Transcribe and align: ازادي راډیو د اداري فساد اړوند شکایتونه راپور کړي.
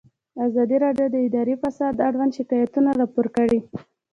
ازادي 0.45 0.77
راډیو 0.85 1.07
د 1.11 1.15
اداري 1.27 1.55
فساد 1.61 1.95
اړوند 2.07 2.31
شکایتونه 2.37 2.89
راپور 3.01 3.27
کړي. 3.37 3.59